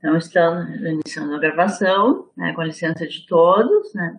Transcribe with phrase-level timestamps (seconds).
[0.00, 4.18] Então, estamos iniciando a gravação, né, com a licença de todos, né?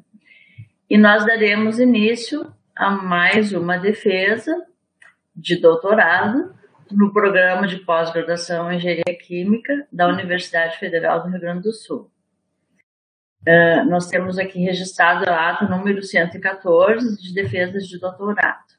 [0.87, 4.55] E nós daremos início a mais uma defesa
[5.35, 6.53] de doutorado
[6.91, 12.11] no programa de pós-graduação em Engenharia Química da Universidade Federal do Rio Grande do Sul.
[13.47, 18.69] Uh, nós temos aqui registrado a ata número 114 de defesas de doutorado.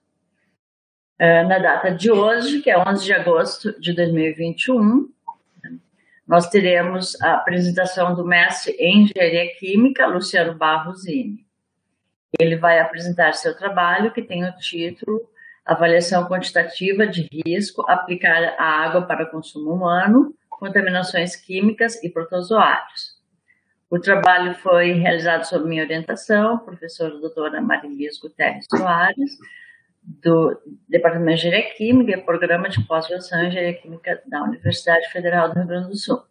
[1.20, 5.08] Uh, na data de hoje, que é 11 de agosto de 2021,
[6.26, 11.44] nós teremos a apresentação do mestre em Engenharia Química, Luciano Barrosini.
[12.38, 15.20] Ele vai apresentar seu trabalho, que tem o título
[15.64, 23.20] Avaliação Quantitativa de Risco Aplicar a Água para Consumo Humano, Contaminações Químicas e Protozoários.
[23.90, 29.36] O trabalho foi realizado sob minha orientação, professora doutora Marilis Guterres Soares,
[30.02, 35.48] do Departamento de Engenharia Química e Programa de Pós-Graduação em Engenharia Química da Universidade Federal
[35.48, 36.22] do Rio Grande do Sul.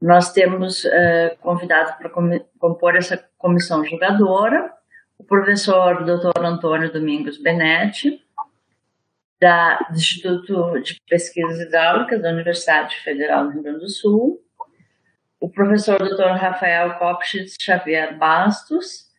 [0.00, 2.10] Nós temos uh, convidado para
[2.58, 4.72] compor essa comissão julgadora
[5.18, 6.44] o professor Dr.
[6.44, 8.22] Antônio Domingos Benetti,
[9.40, 14.42] da, do Instituto de Pesquisas Hidráulicas da Universidade Federal do Rio Grande do Sul,
[15.40, 16.36] o professor Dr.
[16.38, 19.10] Rafael Kopschitz Xavier Bastos,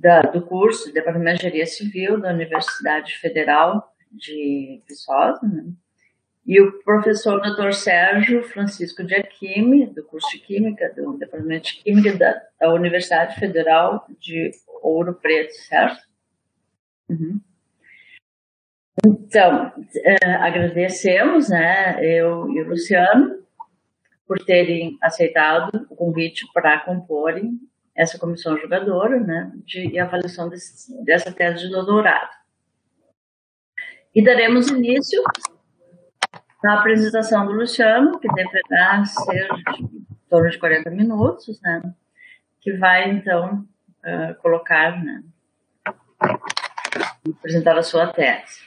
[0.00, 5.72] da, do curso de Departamento de Engenharia Civil da Universidade Federal de Viçosa, né?
[6.46, 7.72] e o professor Dr.
[7.72, 13.38] Sérgio Francisco de Aquime, do curso de Química, do Departamento de Química da, da Universidade
[13.38, 14.50] Federal de
[14.82, 16.00] Ouro Preto, certo?
[17.10, 17.38] Uhum.
[19.06, 23.42] Então, eh, agradecemos, né, eu e o Luciano,
[24.26, 27.58] por terem aceitado o convite para comporem
[27.98, 32.30] essa comissão julgadora né, de avaliação desse, dessa tese de doutorado.
[34.14, 35.20] E daremos início
[36.64, 39.48] à apresentação do Luciano, que deverá ser
[39.82, 41.92] em torno de 40 minutos, né,
[42.60, 43.66] que vai, então,
[44.04, 45.24] uh, colocar, né,
[47.36, 48.60] apresentar a sua tese.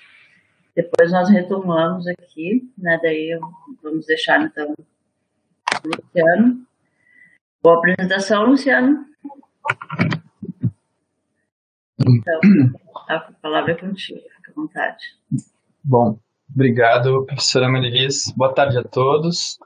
[0.76, 3.40] Depois nós retomamos aqui, né, daí
[3.82, 6.68] vamos deixar, então, o Luciano.
[7.64, 9.06] Boa apresentação, Luciano.
[12.00, 12.40] Então,
[13.08, 15.04] a palavra é contigo, fica à vontade.
[15.84, 16.18] Bom,
[16.52, 18.34] obrigado, professora Marilis.
[18.36, 19.60] Boa tarde a todos.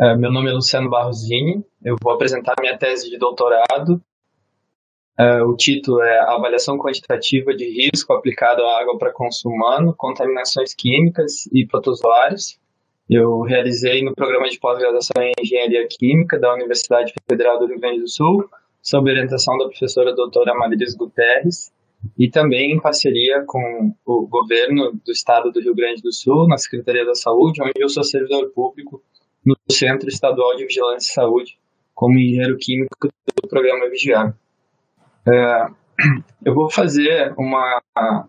[0.00, 4.02] É, meu nome é Luciano Barrosini, eu vou apresentar minha tese de doutorado.
[5.16, 10.74] É, o título é Avaliação Quantitativa de Risco aplicado à água para consumo humano, contaminações
[10.74, 12.58] químicas e protozoários.
[13.08, 18.00] Eu realizei no programa de pós-graduação em Engenharia Química da Universidade Federal do Rio Grande
[18.00, 18.48] do Sul,
[18.82, 21.72] sob orientação da professora doutora Marilis Guterres,
[22.18, 26.58] e também em parceria com o governo do estado do Rio Grande do Sul, na
[26.58, 29.02] Secretaria da Saúde, onde eu sou servidor público
[29.44, 31.58] no Centro Estadual de Vigilância e Saúde,
[31.94, 34.36] como engenheiro químico do programa Vigiar.
[35.26, 35.66] É,
[36.44, 37.82] eu vou fazer uma,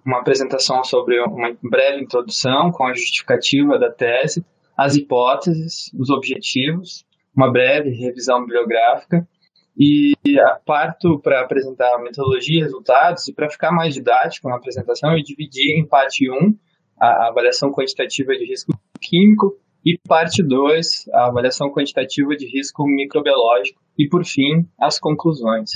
[0.06, 4.44] uma apresentação sobre uma breve introdução com a justificativa da tese,
[4.80, 9.28] as hipóteses, os objetivos, uma breve revisão bibliográfica
[9.78, 10.14] e
[10.66, 15.78] parto para apresentar a metodologia, resultados, e para ficar mais didático na apresentação, eu dividi
[15.78, 16.56] em parte 1
[16.98, 19.54] a avaliação quantitativa de risco químico
[19.86, 25.72] e parte 2 a avaliação quantitativa de risco microbiológico e, por fim, as conclusões.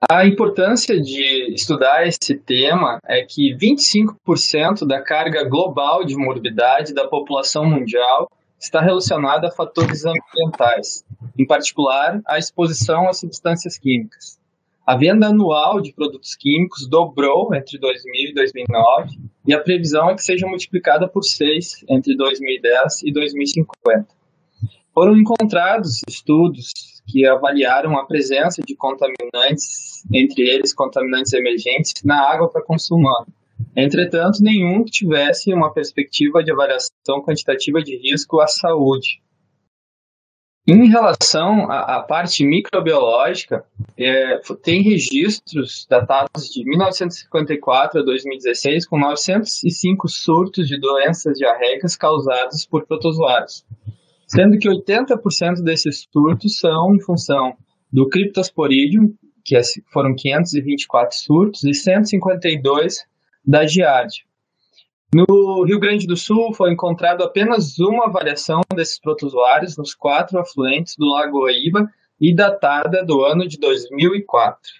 [0.00, 7.08] A importância de estudar esse tema é que 25% da carga global de morbidade da
[7.08, 11.04] população mundial está relacionada a fatores ambientais,
[11.36, 14.38] em particular a exposição a substâncias químicas.
[14.86, 20.14] A venda anual de produtos químicos dobrou entre 2000 e 2009 e a previsão é
[20.14, 24.06] que seja multiplicada por 6 entre 2010 e 2050.
[24.94, 32.48] Foram encontrados estudos que avaliaram a presença de contaminantes, entre eles contaminantes emergentes, na água
[32.48, 33.26] para consumo humano
[33.76, 39.20] Entretanto, nenhum que tivesse uma perspectiva de avaliação quantitativa de risco à saúde.
[40.66, 43.64] Em relação à, à parte microbiológica,
[43.96, 52.66] é, tem registros datados de 1954 a 2016 com 905 surtos de doenças diarreicas causados
[52.66, 53.64] por protozoários,
[54.28, 57.56] sendo que 80% desses surtos são em função
[57.90, 59.14] do Cryptosporidium,
[59.44, 63.06] que é, foram 524 surtos, e 152
[63.44, 64.22] da Giardia.
[65.12, 70.96] No Rio Grande do Sul foi encontrado apenas uma variação desses protozoários nos quatro afluentes
[70.98, 71.90] do Lago Oíba
[72.20, 74.70] e datada do ano de 2004.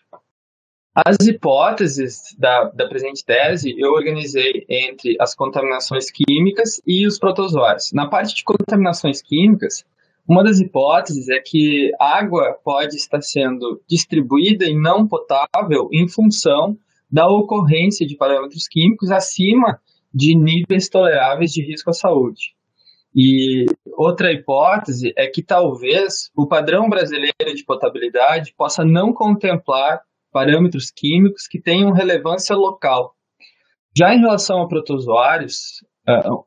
[1.06, 7.93] As hipóteses da, da presente tese eu organizei entre as contaminações químicas e os protozoários.
[7.93, 9.85] Na parte de contaminações químicas,
[10.29, 16.77] Uma das hipóteses é que água pode estar sendo distribuída e não potável em função
[17.11, 19.81] da ocorrência de parâmetros químicos acima
[20.12, 22.55] de níveis toleráveis de risco à saúde.
[23.17, 23.65] E
[23.97, 30.03] outra hipótese é que talvez o padrão brasileiro de potabilidade possa não contemplar
[30.33, 33.15] parâmetros químicos que tenham relevância local.
[33.97, 35.83] Já em relação a protozoários,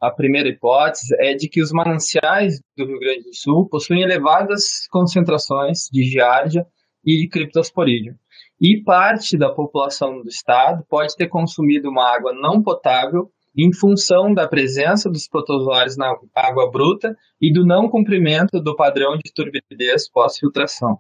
[0.02, 4.88] a primeira hipótese é de que os mananciais do Rio Grande do Sul possuem elevadas
[4.90, 6.66] concentrações de giardia
[7.06, 8.16] e criptosporídeo.
[8.60, 14.34] E parte da população do estado pode ter consumido uma água não potável em função
[14.34, 20.10] da presença dos protozoários na água bruta e do não cumprimento do padrão de turbidez
[20.10, 21.00] pós-filtração.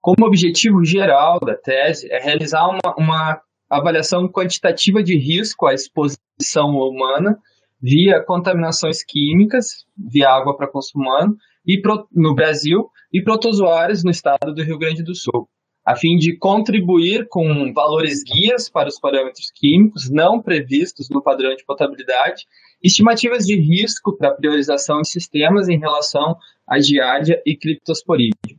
[0.00, 6.70] Como objetivo geral da tese é realizar uma, uma avaliação quantitativa de risco à exposição
[6.70, 7.38] humana
[7.80, 14.10] via contaminações químicas, via água para consumo humano, e pro, no Brasil, e protozoários no
[14.10, 15.48] estado do Rio Grande do Sul
[15.86, 21.54] a fim de contribuir com valores guias para os parâmetros químicos não previstos no padrão
[21.54, 22.44] de potabilidade,
[22.82, 28.58] estimativas de risco para priorização de sistemas em relação à giardia e criptosporídeo.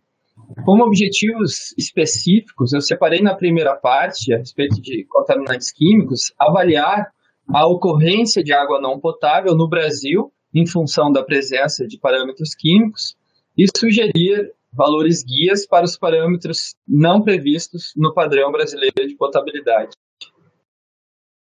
[0.63, 7.11] Como objetivos específicos, eu separei na primeira parte, a respeito de contaminantes químicos, avaliar
[7.49, 13.15] a ocorrência de água não potável no Brasil em função da presença de parâmetros químicos
[13.57, 19.91] e sugerir valores guias para os parâmetros não previstos no padrão brasileiro de potabilidade.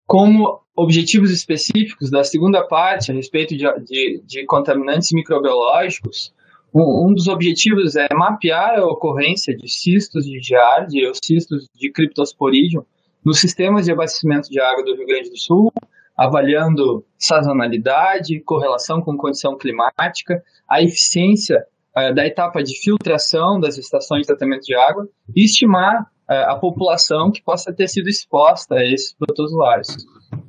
[0.07, 6.35] Como objetivos específicos da segunda parte, a respeito de, de, de contaminantes microbiológicos,
[6.75, 12.87] um, dos objetivos é mapear a ocorrência de cistos de giardia ou cistos de criptosporídeo
[13.25, 15.73] nos sistemas de abastecimento de água do Rio Grande do Sul,
[16.17, 21.65] avaliando sazonalidade, correlação com condição climática, a eficiência
[21.97, 26.57] uh, da etapa de filtração das estações de tratamento de água e estimar uh, a
[26.57, 29.97] população que possa ter sido exposta a esses protozoários.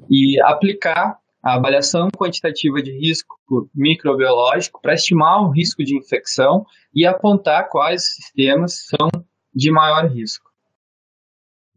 [0.09, 3.35] E aplicar a avaliação quantitativa de risco
[3.73, 9.09] microbiológico para estimar o risco de infecção e apontar quais sistemas são
[9.53, 10.51] de maior risco.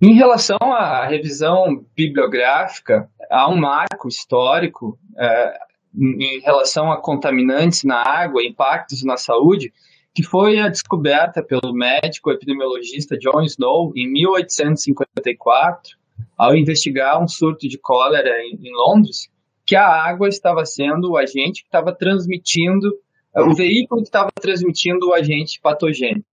[0.03, 5.59] Em relação à revisão bibliográfica, há um marco histórico é,
[5.97, 9.73] em relação a contaminantes na água, impactos na saúde,
[10.13, 15.97] que foi a descoberta pelo médico epidemiologista John Snow em 1854,
[16.37, 19.29] ao investigar um surto de cólera em, em Londres,
[19.67, 22.93] que a água estava sendo o agente que estava transmitindo,
[23.35, 26.27] o veículo que estava transmitindo o agente patogênico.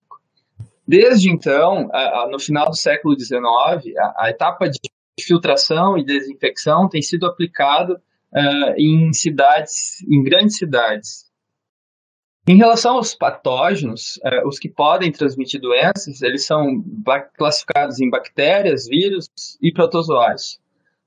[0.87, 3.41] Desde então, a, a, no final do século XIX,
[3.97, 4.79] a, a etapa de
[5.19, 11.31] filtração e desinfecção tem sido aplicada uh, em cidades, em grandes cidades.
[12.47, 16.83] Em relação aos patógenos, uh, os que podem transmitir doenças, eles são
[17.37, 19.29] classificados em bactérias, vírus
[19.61, 20.59] e protozoários.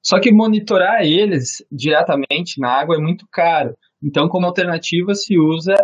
[0.04, 3.74] Só que monitorar eles diretamente na água é muito caro.
[4.02, 5.74] Então, como alternativa, se usa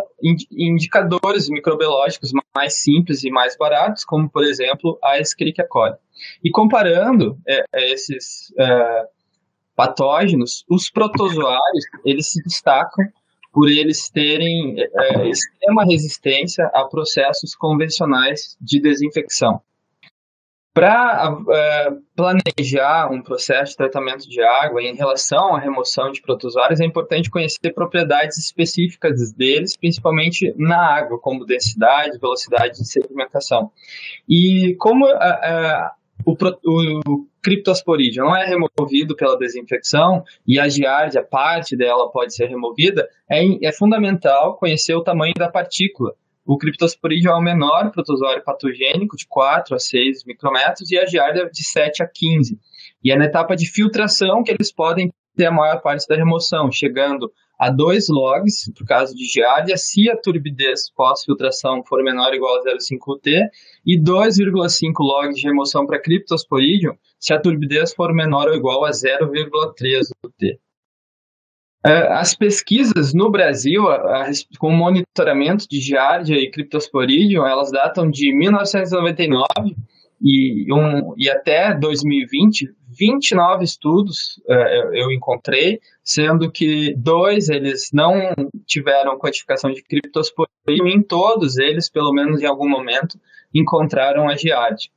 [0.51, 5.95] indicadores microbiológicos mais simples e mais baratos, como, por exemplo, a Escherichia coli.
[6.43, 9.05] E comparando é, esses é,
[9.75, 13.03] patógenos, os protozoários, eles se destacam
[13.51, 19.61] por eles terem é, extrema resistência a processos convencionais de desinfecção.
[20.73, 26.79] Para é, planejar um processo de tratamento de água em relação à remoção de protozoários,
[26.79, 33.69] é importante conhecer propriedades específicas deles, principalmente na água, como densidade, velocidade de sedimentação.
[34.29, 35.91] E como a,
[36.25, 42.45] o, o criptosporídeo não é removido pela desinfecção e a giardia, parte dela pode ser
[42.45, 46.13] removida, é, é fundamental conhecer o tamanho da partícula.
[46.45, 51.49] O criptosporídeo é o menor protozoário patogênico, de 4 a 6 micrômetros, e a giardia
[51.49, 52.59] de 7 a 15.
[53.03, 56.71] E é na etapa de filtração que eles podem ter a maior parte da remoção,
[56.71, 62.33] chegando a 2 logs, por caso de giardia, se a turbidez pós-filtração for menor ou
[62.33, 63.49] igual a 0,5 T,
[63.85, 68.89] e 2,5 logs de remoção para criptosporídeo, se a turbidez for menor ou igual a
[68.89, 70.07] 0,3
[70.39, 70.47] T.
[70.47, 70.70] É,
[71.83, 73.83] as pesquisas no Brasil
[74.59, 79.75] com monitoramento de giardia e criptosporídeo, elas datam de 1999
[80.21, 88.31] e, um, e até 2020, 29 estudos uh, eu encontrei, sendo que dois eles não
[88.67, 93.19] tiveram quantificação de criptosporídeo, e em todos eles, pelo menos em algum momento,
[93.53, 94.91] encontraram a GIAD.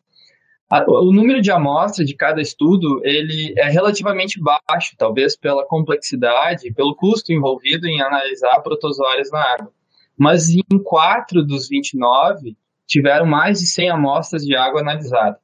[0.70, 6.96] O número de amostras de cada estudo ele é relativamente baixo, talvez pela complexidade, pelo
[6.96, 9.72] custo envolvido em analisar protozoários na água.
[10.16, 12.56] mas em quatro dos 29
[12.86, 15.43] tiveram mais de 100 amostras de água analisadas.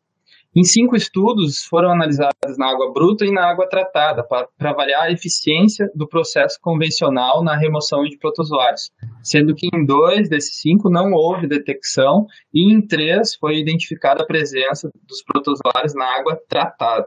[0.54, 5.12] Em cinco estudos foram analisadas na água bruta e na água tratada para avaliar a
[5.12, 8.90] eficiência do processo convencional na remoção de protozoários,
[9.22, 14.26] sendo que em dois desses cinco não houve detecção e em três foi identificada a
[14.26, 17.06] presença dos protozoários na água tratada.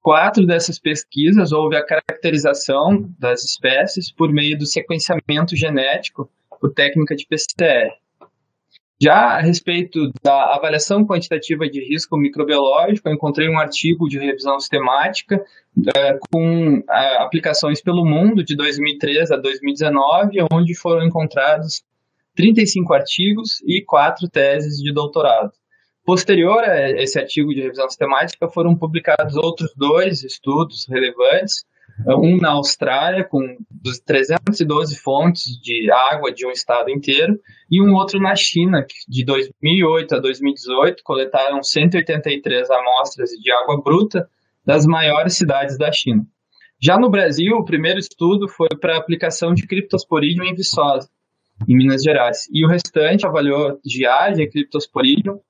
[0.00, 7.14] Quatro dessas pesquisas houve a caracterização das espécies por meio do sequenciamento genético por técnica
[7.14, 7.92] de PCR.
[9.00, 14.58] Já a respeito da avaliação quantitativa de risco microbiológico, eu encontrei um artigo de revisão
[14.58, 15.40] sistemática
[15.94, 21.84] é, com é, aplicações pelo mundo de 2013 a 2019, onde foram encontrados
[22.34, 25.52] 35 artigos e quatro teses de doutorado.
[26.04, 31.64] Posterior a esse artigo de revisão sistemática, foram publicados outros dois estudos relevantes,
[32.06, 33.40] um na Austrália, com
[34.06, 37.38] 312 fontes de água de um estado inteiro,
[37.70, 43.82] e um outro na China, que de 2008 a 2018 coletaram 183 amostras de água
[43.82, 44.28] bruta
[44.64, 46.24] das maiores cidades da China.
[46.80, 51.08] Já no Brasil, o primeiro estudo foi para aplicação de criptosporidium em Viçosa,
[51.66, 55.40] em Minas Gerais, e o restante avaliou diária e criptosporidium,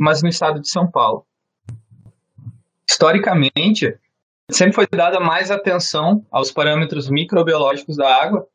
[0.00, 1.24] mas no estado de São Paulo.
[2.88, 3.96] Historicamente,
[4.50, 8.46] sempre foi dada mais atenção aos parâmetros microbiológicos da água,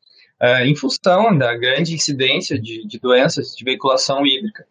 [0.42, 4.66] uh, em função da grande incidência de, de, doenças de veiculação hídrica.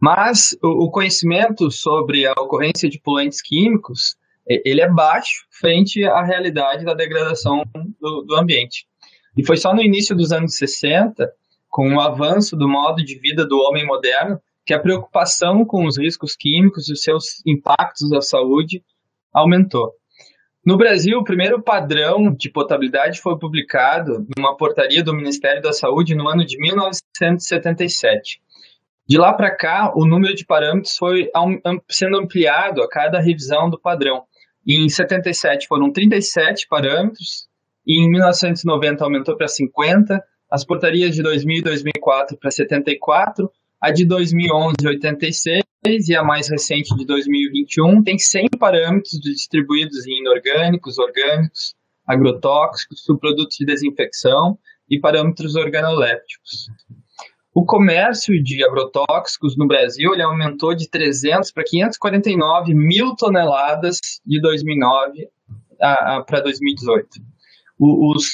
[0.00, 6.22] Mas o, o, conhecimento sobre a ocorrência de poluentes químicos ele é baixo frente à
[6.24, 7.62] realidade da degradação
[8.00, 8.86] do, do ambiente.
[9.36, 11.32] E foi só no início dos anos 60,
[11.70, 15.96] com o avanço do modo de vida do homem moderno, que a preocupação com os
[15.96, 18.82] riscos químicos e os seus impactos à saúde
[19.32, 19.92] aumentou.
[20.64, 26.14] No Brasil, o primeiro padrão de potabilidade foi publicado numa portaria do Ministério da Saúde
[26.14, 28.40] no ano de 1977.
[29.04, 31.28] De lá para cá, o número de parâmetros foi
[31.90, 34.22] sendo ampliado a cada revisão do padrão.
[34.64, 37.48] Em 77 foram 37 parâmetros,
[37.84, 43.50] e em 1990 aumentou para 50, as portarias de 2000 e 2004 para 74,
[43.82, 45.62] a de 2011 86
[46.08, 51.74] e a mais recente de 2021 tem 100 parâmetros distribuídos em inorgânicos, orgânicos,
[52.06, 54.56] agrotóxicos, subprodutos de desinfecção
[54.88, 56.68] e parâmetros organolépticos.
[57.52, 64.40] O comércio de agrotóxicos no Brasil ele aumentou de 300 para 549 mil toneladas de
[64.40, 65.28] 2009
[66.24, 67.20] para 2018
[67.84, 68.24] os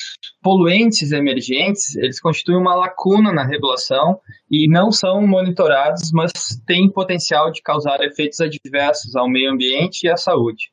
[0.42, 6.32] poluentes emergentes, eles constituem uma lacuna na regulação e não são monitorados, mas
[6.66, 10.70] têm potencial de causar efeitos adversos ao meio ambiente e à saúde.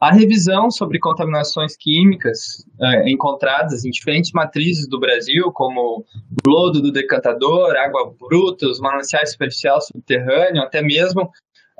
[0.00, 6.04] A revisão sobre contaminações químicas é, encontradas em diferentes matrizes do Brasil, como
[6.46, 11.30] lodo do decantador, água bruta, os mananciais superficial subterrâneo, até mesmo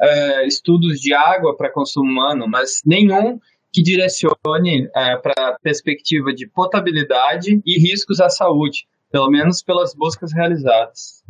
[0.01, 3.39] é, estudos de água para consumo humano, mas nenhum
[3.77, 9.95] que direcione é, para a perspectiva de potabilidade e riscos à saúde, pelo menos pelas
[9.95, 11.23] buscas realizadas.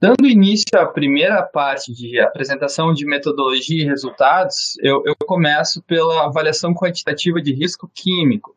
[0.00, 6.24] Dando início à primeira parte de apresentação de metodologia e resultados, eu, eu começo pela
[6.24, 8.56] avaliação quantitativa de risco químico.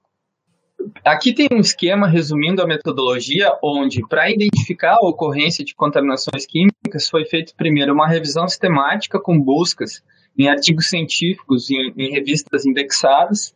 [1.03, 7.09] Aqui tem um esquema resumindo a metodologia, onde, para identificar a ocorrência de contaminações químicas,
[7.09, 10.01] foi feito primeiro uma revisão sistemática com buscas
[10.37, 13.53] em artigos científicos, em, em revistas indexadas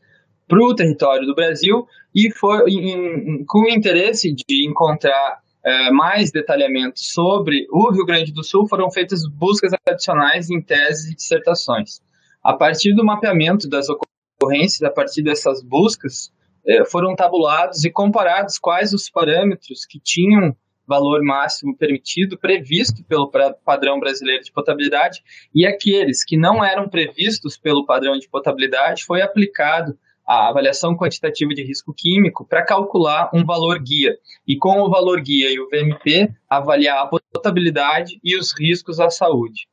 [0.48, 6.32] para o território do Brasil e foi em, com o interesse de encontrar é, mais
[6.32, 12.00] detalhamento sobre o Rio Grande do Sul, foram feitas buscas adicionais em teses e dissertações.
[12.42, 16.32] A partir do mapeamento das ocorrências, a partir dessas buscas,
[16.66, 20.56] é, foram tabulados e comparados quais os parâmetros que tinham
[20.88, 23.30] valor máximo permitido previsto pelo
[23.66, 25.22] padrão brasileiro de potabilidade
[25.54, 31.54] e aqueles que não eram previstos pelo padrão de potabilidade foi aplicado a avaliação quantitativa
[31.54, 34.18] de risco químico para calcular um valor guia.
[34.46, 39.10] E com o valor guia e o VMP, avaliar a potabilidade e os riscos à
[39.10, 39.68] saúde.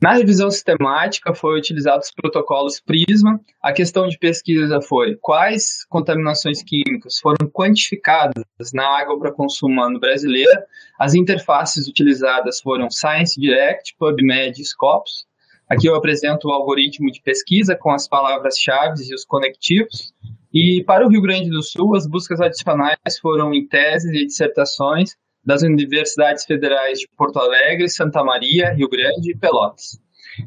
[0.00, 3.40] Na revisão sistemática foi utilizados os protocolos PRISMA.
[3.60, 9.98] A questão de pesquisa foi quais contaminações químicas foram quantificadas na água para consumo humano
[9.98, 10.64] brasileira.
[10.96, 15.26] As interfaces utilizadas foram Science Direct, PubMed e Scopus.
[15.68, 20.14] Aqui eu apresento o algoritmo de pesquisa com as palavras-chave e os conectivos.
[20.54, 25.16] E para o Rio Grande do Sul, as buscas adicionais foram em teses e dissertações
[25.44, 29.98] das universidades federais de Porto Alegre, Santa Maria, Rio Grande e Pelotas.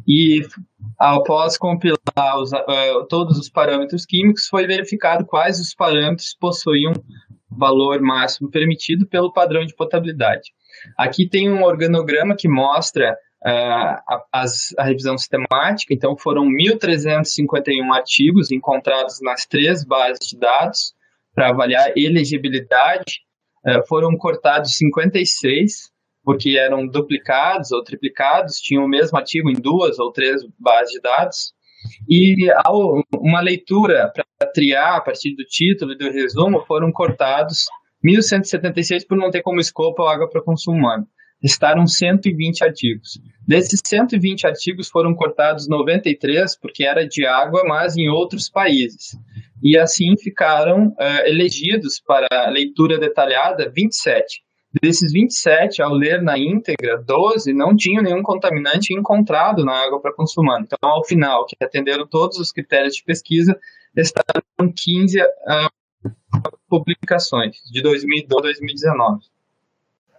[0.07, 0.41] E
[0.98, 1.98] após compilar
[2.39, 6.93] os, uh, todos os parâmetros químicos, foi verificado quais os parâmetros possuíam
[7.50, 10.51] valor máximo permitido pelo padrão de potabilidade.
[10.98, 13.12] Aqui tem um organograma que mostra
[13.45, 14.45] uh, a,
[14.77, 20.93] a, revisão sistemática, então foram 1.351 artigos encontrados nas três bases de dados
[21.36, 23.21] para avaliar elegibilidade,
[23.87, 25.91] foram cortados 56,
[26.23, 31.01] porque eram duplicados ou triplicados, tinham o mesmo artigo em duas ou três bases de
[31.01, 31.53] dados,
[32.09, 32.47] e
[33.13, 37.65] uma leitura para triar a partir do título e do resumo foram cortados
[38.05, 41.07] 1.176 por não ter como escopo a água para consumo humano.
[41.41, 43.19] Restaram 120 artigos.
[43.47, 49.17] Desses 120 artigos foram cortados 93 porque era de água, mas em outros países.
[49.63, 54.41] E assim ficaram uh, elegidos para leitura detalhada 27.
[54.81, 60.13] Desses 27, ao ler na íntegra, 12 não tinham nenhum contaminante encontrado na água para
[60.13, 60.65] consumo humano.
[60.65, 63.59] Então, ao final, que atenderam todos os critérios de pesquisa,
[63.95, 66.11] estavam 15 uh,
[66.69, 69.25] publicações, de 2012 a 2019.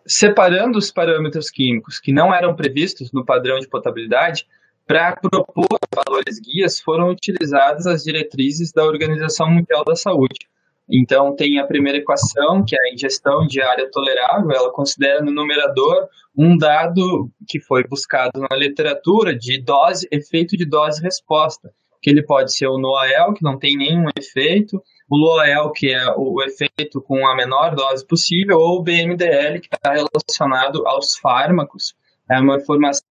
[0.07, 4.47] Separando os parâmetros químicos que não eram previstos no padrão de potabilidade,
[4.87, 10.47] para propor valores guias foram utilizadas as diretrizes da Organização Mundial da Saúde,
[10.91, 16.09] então, tem a primeira equação, que é a ingestão diária tolerável, ela considera no numerador
[16.37, 22.55] um dado que foi buscado na literatura de dose, efeito de dose-resposta, que ele pode
[22.55, 27.27] ser o NOAEL, que não tem nenhum efeito, o LOAEL, que é o efeito com
[27.27, 31.95] a menor dose possível, ou o BMDL, que está relacionado aos fármacos,
[32.31, 33.05] é uma informação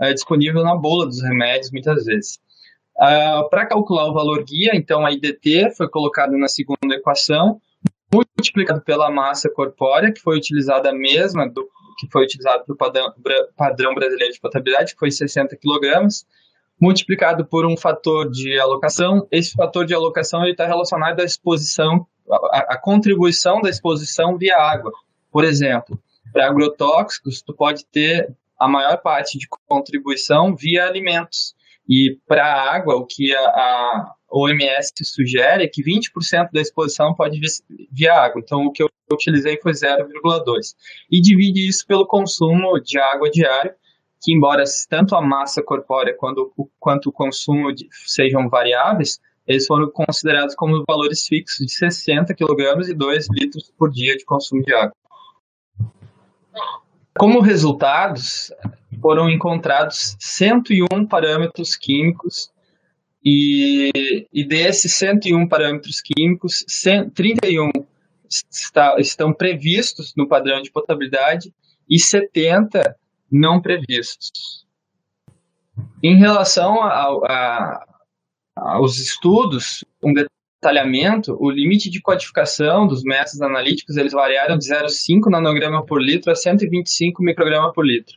[0.00, 2.36] é, disponível na bula dos remédios, muitas vezes.
[2.96, 7.60] Uh, ah, Para calcular o valor guia, então a IDT foi colocada na segunda equação,
[8.12, 12.76] multiplicado pela massa corpórea, que foi utilizada a mesma do que foi utilizado para o
[12.76, 13.12] padrão,
[13.56, 16.08] padrão brasileiro de potabilidade, que foi 60 kg,
[16.80, 19.26] multiplicado por um fator de alocação.
[19.30, 24.92] Esse fator de alocação está relacionado à exposição, à, à contribuição da exposição via água.
[25.30, 25.98] Por exemplo,
[26.32, 31.54] para agrotóxicos, tu pode ter a maior parte de contribuição via alimentos.
[31.88, 37.14] E para a água, o que a, a, OMS sugere é que 20% da exposição
[37.14, 37.48] pode vir
[37.92, 38.40] via água.
[38.42, 40.74] Então, o que eu utilizei foi 0,2.
[41.10, 43.72] E divide isso pelo consumo de água diário,
[44.22, 49.90] que embora tanto a massa corpórea quanto, quanto o consumo de, sejam variáveis, eles foram
[49.90, 54.74] considerados como valores fixos de 60 kg e 2 litros por dia de consumo de
[54.74, 54.94] água.
[57.16, 58.52] Como resultados,
[59.00, 62.50] foram encontrados 101 parâmetros químicos
[63.24, 67.70] e, e desses 101 parâmetros químicos, 100, 31
[68.28, 71.54] está, estão previstos no padrão de potabilidade
[71.88, 72.96] e 70
[73.30, 74.66] não previstos.
[76.02, 77.86] Em relação a, a,
[78.56, 80.12] aos estudos, um
[80.64, 86.32] detalhamento, o limite de codificação dos métodos analíticos eles variaram de 0,5 nanograma por litro
[86.32, 88.16] a 125 micrograma por litro.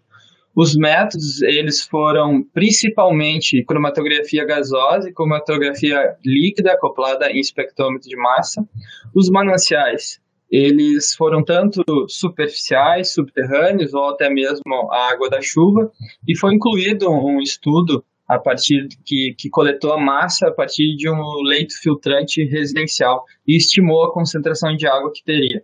[0.55, 8.67] Os métodos, eles foram principalmente cromatografia gasosa e cromatografia líquida acoplada em espectrômetro de massa.
[9.13, 15.91] Os mananciais, eles foram tanto superficiais, subterrâneos ou até mesmo a água da chuva,
[16.27, 21.09] e foi incluído um estudo a partir que, que coletou a massa a partir de
[21.09, 25.63] um leito filtrante residencial e estimou a concentração de água que teria.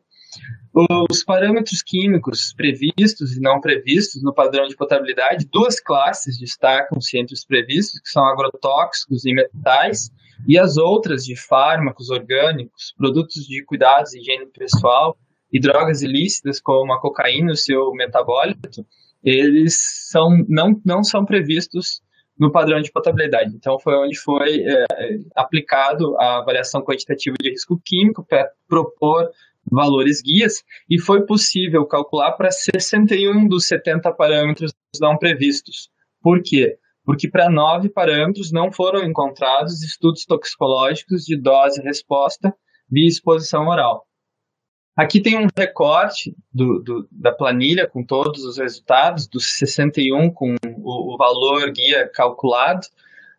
[1.11, 7.35] Os parâmetros químicos previstos e não previstos no padrão de potabilidade, duas classes destacam-se entre
[7.35, 10.09] os previstos, que são agrotóxicos e metais,
[10.47, 15.15] e as outras de fármacos orgânicos, produtos de cuidados e higiene pessoal
[15.51, 18.83] e drogas ilícitas como a cocaína e o seu metabólito,
[19.23, 22.01] eles são, não, não são previstos
[22.37, 23.55] no padrão de potabilidade.
[23.55, 24.85] Então, foi onde foi é,
[25.35, 29.29] aplicado a avaliação quantitativa de risco químico para propor
[29.71, 35.89] valores guias e foi possível calcular para 61 dos 70 parâmetros não previstos.
[36.21, 36.77] Por quê?
[37.05, 42.53] Porque para nove parâmetros não foram encontrados estudos toxicológicos de dose-resposta
[42.89, 44.05] via exposição oral.
[44.95, 50.55] Aqui tem um recorte do, do, da planilha com todos os resultados, dos 61 com
[50.83, 52.87] o, o valor guia calculado,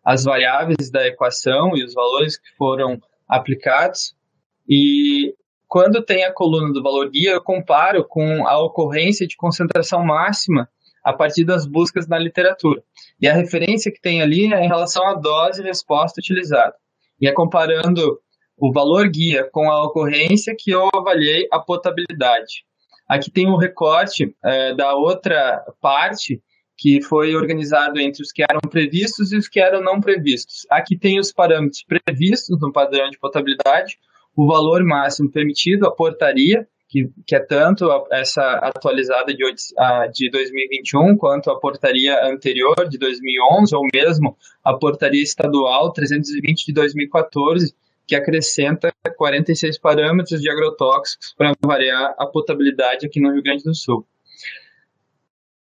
[0.03, 4.15] as variáveis da equação e os valores que foram aplicados.
[4.67, 5.33] E
[5.67, 10.69] quando tem a coluna do valor guia, eu comparo com a ocorrência de concentração máxima
[11.03, 12.81] a partir das buscas na literatura.
[13.21, 16.73] E a referência que tem ali é em relação à dose e resposta utilizada.
[17.21, 18.19] E é comparando
[18.57, 22.63] o valor guia com a ocorrência que eu avaliei a potabilidade.
[23.07, 26.41] Aqui tem um recorte é, da outra parte
[26.77, 30.65] que foi organizado entre os que eram previstos e os que eram não previstos.
[30.69, 33.97] Aqui tem os parâmetros previstos no padrão de potabilidade,
[34.35, 39.43] o valor máximo permitido, a portaria, que, que é tanto a, essa atualizada de,
[40.13, 46.73] de 2021 quanto a portaria anterior de 2011, ou mesmo a portaria estadual 320 de
[46.73, 47.73] 2014,
[48.07, 53.73] que acrescenta 46 parâmetros de agrotóxicos para variar a potabilidade aqui no Rio Grande do
[53.73, 54.05] Sul.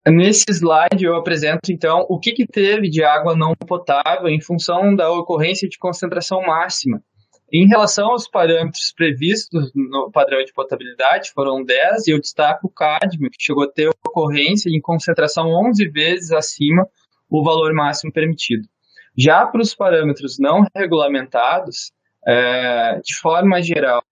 [0.09, 4.95] Nesse slide eu apresento então o que, que teve de água não potável em função
[4.95, 7.01] da ocorrência de concentração máxima.
[7.51, 12.69] Em relação aos parâmetros previstos no padrão de potabilidade, foram 10, e eu destaco o
[12.69, 16.85] cádmio, que chegou a ter ocorrência em concentração 11 vezes acima
[17.29, 18.67] o valor máximo permitido.
[19.17, 21.91] Já para os parâmetros não regulamentados,
[22.25, 24.03] é, de forma geral,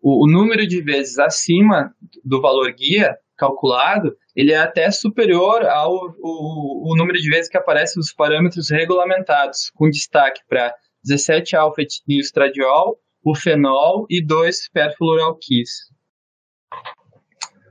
[0.00, 1.92] o, o, número de vezes acima
[2.24, 7.56] do valor guia calculado, ele é até superior ao o, o número de vezes que
[7.56, 15.88] aparece nos parâmetros regulamentados, com destaque para 17 alfa-etililstradiol, o fenol e 2 perfluoralquis.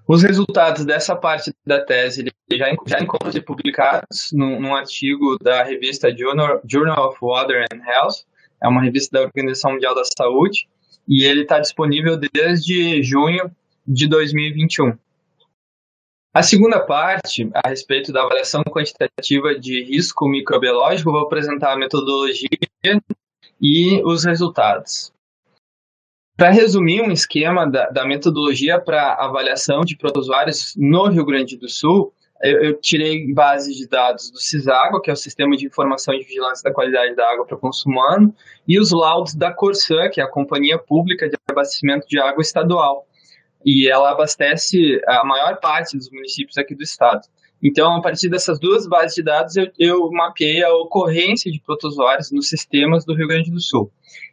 [0.07, 6.09] Os resultados dessa parte da tese já, já encontram publicados num, num, artigo da revista
[6.15, 8.25] Journal, Journal of Water and Health,
[8.61, 10.67] é uma revista da Organização Mundial da Saúde,
[11.07, 13.51] e ele está disponível desde junho
[13.87, 14.97] de 2021.
[16.31, 22.47] A segunda parte, a respeito da avaliação quantitativa de risco microbiológico, vou apresentar a metodologia
[23.59, 25.11] e os resultados.
[26.37, 31.67] Para resumir um esquema da, da metodologia para avaliação de protozoários no Rio Grande do
[31.67, 36.13] Sul, eu, eu, tirei bases de dados do CISAGO, que é o Sistema de Informação
[36.13, 38.33] e Vigilância da Qualidade da Água para Consumo Humano,
[38.65, 43.05] e os laudos da Corsã, que é a Companhia Pública de Abastecimento de Água Estadual.
[43.65, 47.21] E ela abastece a maior parte dos municípios aqui do estado.
[47.61, 52.31] Então, a partir dessas duas bases de dados, eu, eu mapeei a ocorrência de protozoários
[52.31, 53.91] nos sistemas do Rio Grande do Sul.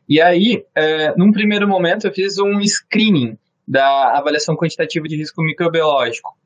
[0.08, 3.36] E aí, é, num primeiro momento, eu fiz um screening
[3.66, 6.36] da avaliação quantitativa de risco microbiológico.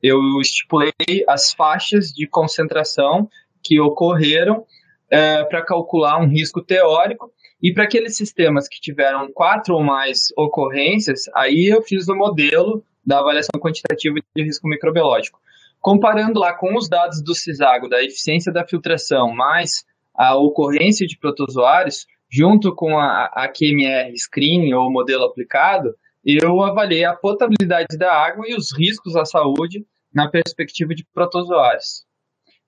[0.00, 0.92] Eu estipulei
[1.26, 3.28] as faixas de concentração
[3.60, 4.64] que ocorreram
[5.10, 10.28] é, para calcular um risco teórico e para aqueles sistemas que tiveram quatro ou mais
[10.36, 15.40] ocorrências, aí eu fiz o modelo da avaliação quantitativa de risco microbiológico.
[15.80, 21.18] Comparando lá com os dados do CISAGO, da eficiência da filtração, mais a ocorrência de
[21.18, 25.94] protozoários, junto com a, a QMR screening ou modelo aplicado,
[26.24, 32.07] eu avaliei a potabilidade da água e os riscos à saúde na perspectiva de protozoários.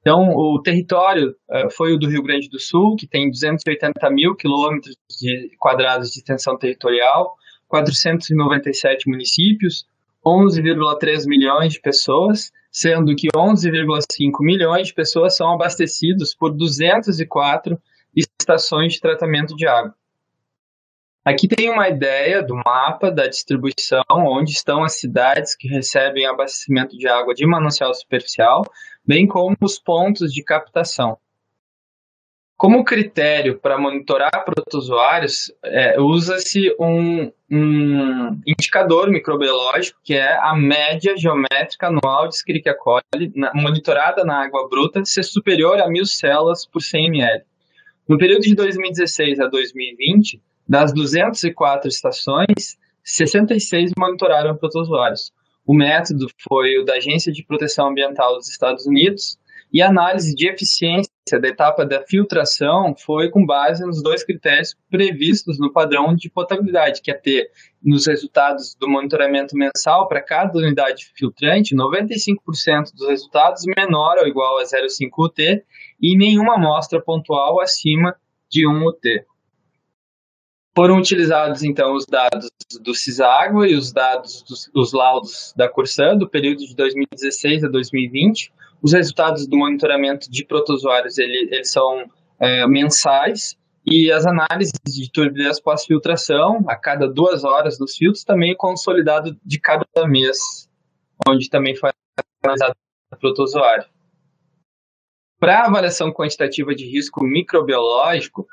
[0.01, 4.35] Então, o território uh, foi o do Rio Grande do Sul, que tem 280 mil
[4.35, 4.97] quilômetros
[5.59, 7.37] quadrados de extensão territorial,
[7.69, 9.85] 497 municípios,
[10.25, 17.79] 11,3 milhões de pessoas, sendo que 11,5 milhões de pessoas são abastecidos por 204
[18.15, 19.95] estações de tratamento de água.
[21.23, 26.97] Aqui tem uma ideia do mapa da distribuição, onde estão as cidades que recebem abastecimento
[26.97, 28.65] de água de manancial superficial,
[29.11, 31.19] bem como os pontos de captação.
[32.57, 41.17] Como critério para monitorar protozoários, é, usa-se um, um, indicador microbiológico, que é a média
[41.17, 46.65] geométrica anual de Escherichia coli na, monitorada na água bruta ser superior a mil células
[46.65, 47.43] por 100 ml.
[48.09, 55.33] No período de 2016 a 2020, das 204 estações, 66 monitoraram protozoários.
[55.71, 59.39] O método foi o da Agência de Proteção Ambiental dos Estados Unidos,
[59.73, 61.09] e a análise de eficiência
[61.41, 67.01] da etapa da filtração foi com base nos dois critérios previstos no padrão de potabilidade,
[67.01, 73.63] que é ter nos resultados do monitoramento mensal para cada unidade filtrante 95% dos resultados
[73.65, 75.63] menor ou igual a 0,5 UT
[76.03, 78.17] e nenhuma amostra pontual acima
[78.51, 79.25] de 1 UT.
[80.75, 82.49] Foram utilizados, então, os dados
[82.81, 87.69] do CISAGUA e os dados dos, dos laudos da Corsã do período de 2016 a
[87.69, 92.05] 2020, os resultados do monitoramento de protozoários ele, eles são
[92.39, 98.53] é, mensais e as análises de turbidez pós-filtração a cada duas horas nos filtros também
[98.53, 100.69] é consolidado de cada mês,
[101.29, 101.91] onde também foi
[102.43, 102.75] analisado
[103.13, 103.85] o protozoário.
[105.39, 108.47] Para avaliação quantitativa de risco microbiológico,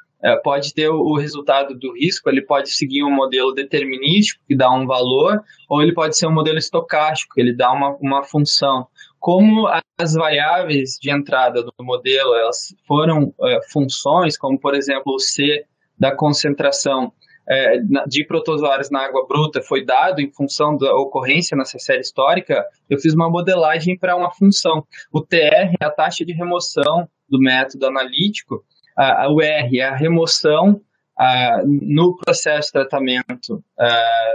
[0.44, 4.72] pode ter o, o, resultado do risco, ele pode seguir um modelo determinístico, que dá
[4.72, 8.88] um valor, ou ele pode ser um modelo estocástico, que ele dá uma, uma função
[9.20, 9.68] como
[10.00, 15.66] as variáveis de entrada do modelo elas foram é, funções, como por exemplo o C
[15.98, 17.12] da concentração
[17.50, 22.64] é, de protozoários na água bruta foi dado em função da ocorrência nessa série histórica,
[22.90, 24.86] eu fiz uma modelagem para uma função.
[25.12, 28.64] O TR é a taxa de remoção do método analítico,
[28.98, 30.82] a, o R é a remoção
[31.18, 33.64] ah, no processo de tratamento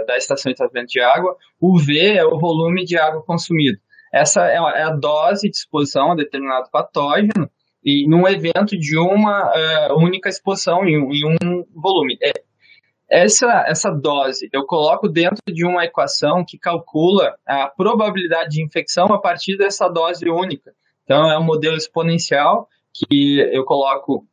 [0.07, 3.77] da estação de tratamento de água, o V é o volume de água consumido.
[4.13, 7.49] Essa é a é dose de exposição a determinado patógeno
[7.83, 9.51] e num evento de uma
[9.97, 12.17] única exposição em, em, um volume.
[12.21, 12.31] É,
[13.09, 19.05] essa, essa dose eu coloco dentro de uma equação que calcula a probabilidade de infecção
[19.07, 20.73] a partir dessa dose única.
[21.03, 24.25] Então, é um modelo exponencial que eu coloco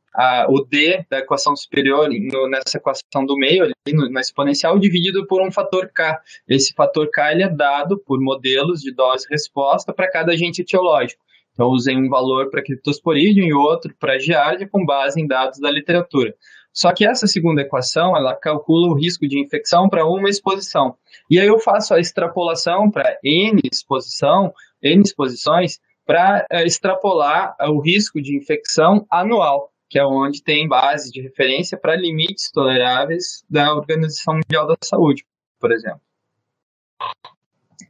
[0.48, 5.26] o D da equação superior no, nessa equação do meio, ali no, na exponencial, dividido
[5.26, 6.20] por um fator K.
[6.48, 11.22] Esse fator K ele é dado por modelos de dose-resposta para cada agente etiológico.
[11.52, 15.70] Então, usei um valor para criptosporídeo e outro para giardia com base em dados da
[15.70, 16.34] literatura.
[16.72, 20.96] Só que essa segunda equação, ela calcula o risco de infecção para uma exposição.
[21.28, 27.70] E aí eu faço a extrapolação para N exposição, N exposições, para uh, extrapolar uh,
[27.70, 33.44] o risco de infecção anual que é onde tem base de referência para limites toleráveis
[33.50, 35.26] da Organização Mundial da Saúde,
[35.58, 36.00] por exemplo.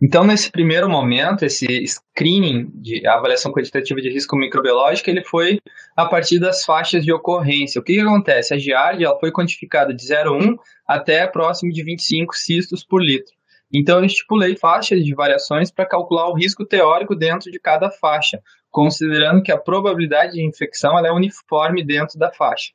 [0.03, 5.61] Então, nesse primeiro momento, esse screening de avaliação quantitativa de risco microbiológico, ele foi
[5.95, 7.79] a partir das faixas de ocorrência.
[7.79, 8.55] O que, que acontece?
[8.55, 13.35] A giardia ela foi quantificada de 0,1 até próximo de 25 cistos por litro.
[13.73, 18.41] Então, eu estipulei faixas de variações para calcular o risco teórico dentro de cada faixa,
[18.71, 22.71] considerando que a probabilidade de infecção é uniforme dentro da faixa.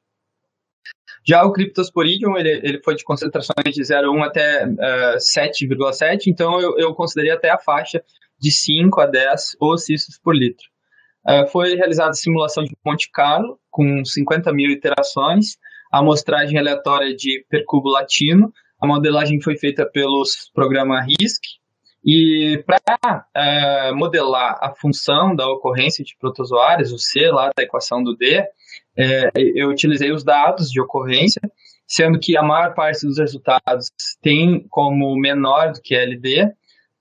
[1.28, 6.60] Já o Cryptosporidium, ele, ele foi de concentrações de 0,1 até uh, eh, 7,7, então
[6.60, 8.04] eu, eu considerei até a faixa
[8.40, 10.66] de 5 a 10 ocistos por litro.
[11.28, 15.58] Uh, foi realizada simulação de Monte Carlo, com 50 mil iterações,
[15.92, 21.42] a amostragem aleatória de percubo latino, a modelagem foi feita pelos programa RISC,
[22.06, 28.04] e para é, modelar a função da ocorrência de protozoários, o C lá da equação
[28.04, 28.44] do D,
[28.96, 31.42] é, eu utilizei os dados de ocorrência,
[31.88, 33.92] sendo que a maior parte dos resultados
[34.22, 36.54] tem como menor do que LD,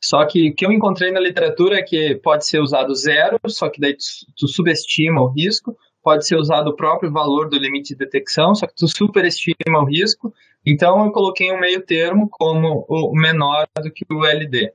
[0.02, 3.68] só que o que eu encontrei na literatura é que pode ser usado zero, só
[3.68, 4.04] que daí tu,
[4.36, 8.66] tu subestima o risco, pode ser usado o próprio valor do limite de detecção, só
[8.66, 10.32] que tu superestima o risco,
[10.64, 14.72] então eu coloquei um meio termo como o menor do que o LD.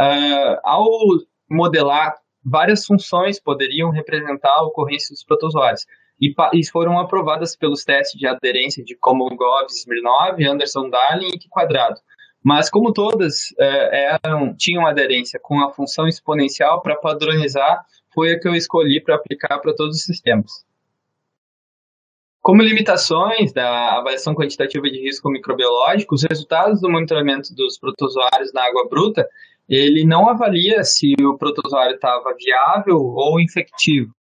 [0.00, 0.88] Uh, ao
[1.50, 5.84] modelar várias funções poderiam representar a ocorrência dos protozoários
[6.18, 12.00] e, e foram aprovadas pelos testes de aderência de Komolgov, Smirnov, Anderson Darling e Quadrado.
[12.42, 17.84] Mas como todas uh, eram, tinham aderência com a função exponencial para padronizar,
[18.14, 20.64] foi a que eu escolhi para aplicar para todos os sistemas.
[22.40, 28.64] Como limitações da avaliação quantitativa de risco microbiológico, os resultados do monitoramento dos protozoários na
[28.64, 29.28] água bruta
[29.70, 34.12] ele não avalia se o protozoário estava viável ou infectivo.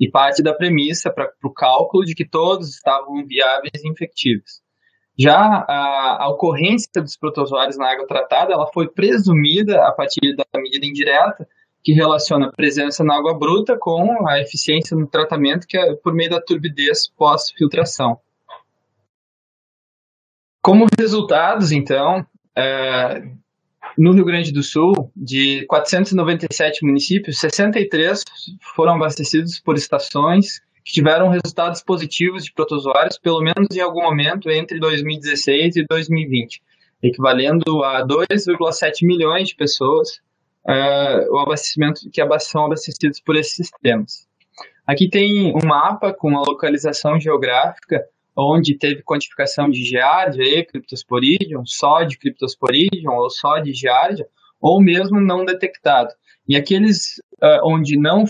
[0.00, 4.62] E parte da premissa para o cálculo de que todos estavam viáveis e infectivos.
[5.18, 10.44] Já a, a, ocorrência dos protozoários na água tratada, ela foi presumida a partir da
[10.56, 11.46] medida indireta
[11.82, 16.14] que relaciona a presença na água bruta com a eficiência no tratamento que é por
[16.14, 18.20] meio da turbidez pós-filtração.
[20.62, 22.24] Como resultados, então,
[22.56, 23.22] é,
[23.98, 28.22] no Rio Grande do Sul, de 497 municípios, 63
[28.76, 34.48] foram abastecidos por estações que tiveram resultados positivos de protozoários, pelo menos em algum momento
[34.50, 36.62] entre 2016 e 2020,
[37.02, 40.20] equivalendo a 2,7 milhões de pessoas
[40.64, 44.28] uh, o abastecimento que são abastecidos por esses sistemas.
[44.86, 48.06] Aqui tem um mapa com a localização geográfica
[48.38, 54.26] onde teve quantificação de giardia e Cryptosporidium, só de Cryptosporidium ou só de giardia,
[54.60, 56.10] ou mesmo não detectado.
[56.46, 58.24] E aqueles uh, onde não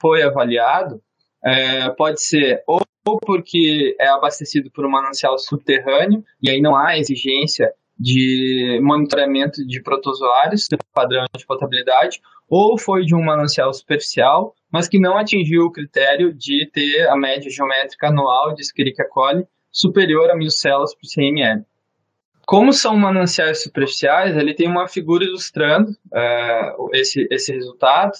[0.00, 0.96] foi avaliado,
[1.44, 2.80] uh, pode ser ou
[3.26, 9.80] porque é abastecido por um manancial subterrâneo, e aí não há exigência de monitoramento de
[9.80, 15.70] protozoários, padrão de potabilidade, ou foi de um manancial superficial, mas que não atingiu o
[15.70, 21.06] critério de ter a média geométrica anual de Escherichia coli superior a mil células por
[21.08, 21.64] CML.
[22.44, 28.12] Como são mananciais superficiais, ele tem uma figura ilustrando uh, esse, esse resultado,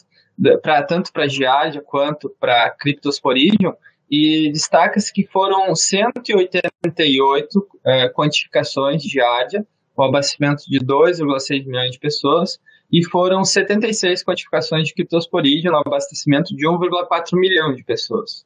[0.63, 3.75] pra, tanto para Giardia quanto para Cryptosporidium,
[4.11, 11.99] e destaca-se que foram 188 uh, quantificações de Giardia, o abastecimento de 2,6 milhões de
[11.99, 12.59] pessoas,
[12.93, 18.45] e foram 76 quantificações de criptosporídeo no abastecimento de 1,4 milhão de pessoas.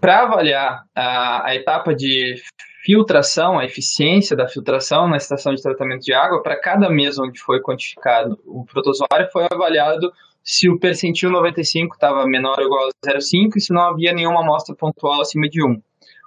[0.00, 2.36] Para avaliar a, a, etapa de
[2.84, 7.40] filtração, a eficiência da filtração na estação de tratamento de água, para cada mês onde
[7.40, 13.06] foi quantificado o protozoário, foi avaliado se o percentil 95 estava menor ou igual a
[13.06, 15.80] 0,5 e se não havia nenhuma amostra pontual acima de 1.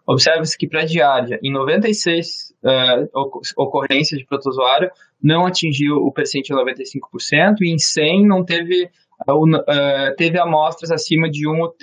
[0.07, 3.09] observa-se que para Giardia, em 96 uh,
[3.57, 8.89] ocorrências de protozoário, não atingiu o percentil 95%, e em 100 não teve,
[9.27, 11.77] uh, teve amostras acima de 1 UT,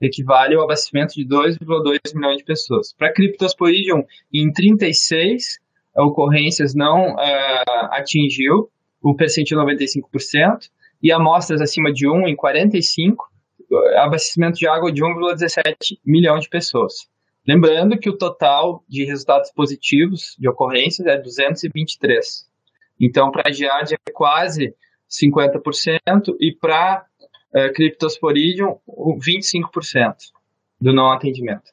[0.00, 2.92] equivale ao abastecimento de 2,2 milhões de pessoas.
[2.92, 5.60] Para Cryptosporidium, em 36
[5.96, 7.16] ocorrências não
[7.90, 8.70] atingiu
[9.02, 10.70] o percentil 95%,
[11.02, 13.30] e amostras acima de 1 em 45,
[13.96, 17.10] abastecimento de água de 1,17 milhão de pessoas.
[17.46, 22.46] Lembrando que o total de resultados positivos de ocorrências é 223.
[23.00, 24.74] Então, para a Giardia é quase
[25.10, 27.04] 50% e para
[27.52, 30.14] uh, Cryptosporidium 25%
[30.80, 31.72] do não atendimento.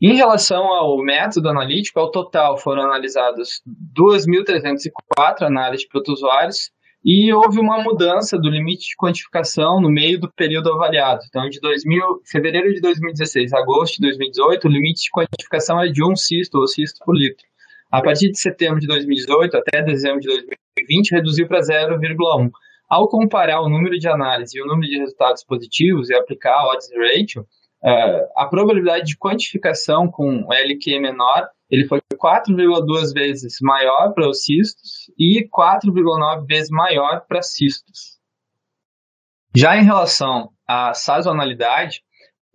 [0.00, 3.62] Em relação ao método analítico, ao total foram analisadas
[3.96, 6.72] 2.304 análises de protozoários
[7.04, 11.20] e houve uma mudança do limite de quantificação no meio do período avaliado.
[11.28, 15.88] Então, de 2000, fevereiro de 2016 a agosto de 2018, o limite de quantificação é
[15.88, 17.44] de um cisto ou cisto por litro.
[17.90, 22.50] A partir de setembro de 2018 até dezembro de 2020, reduziu para 0,1.
[22.88, 26.68] Ao comparar o número de análises e o número de resultados positivos e aplicar a
[26.68, 27.46] odds ratio,
[27.84, 34.44] Uh, a probabilidade de quantificação com LQ menor ele foi 4,2 vezes maior para os
[34.44, 38.18] cistos e 4,9 vezes maior para cistos.
[39.54, 42.02] Já em relação à sazonalidade,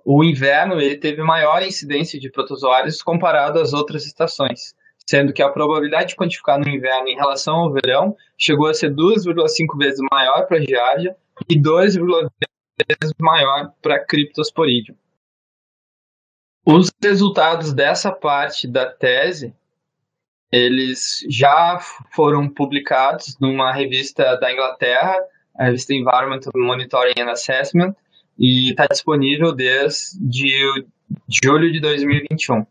[0.06, 4.74] o inverno ele teve maior incidência de protozoários comparado às outras estações,
[5.06, 8.94] sendo que a probabilidade de quantificar no inverno em relação ao verão chegou a ser
[8.96, 11.16] 2,5 vezes maior para Giardia
[11.50, 12.30] e 2,5
[12.88, 14.96] vezes maior para Cryptosporidium.
[16.70, 19.56] Os resultados dessa parte da tese,
[20.52, 21.80] eles já
[22.14, 25.16] foram publicados numa revista da Inglaterra,
[25.58, 27.96] a revista Environmental Monitoring and Assessment,
[28.38, 30.84] e está disponível desde
[31.42, 32.66] julho de 2021.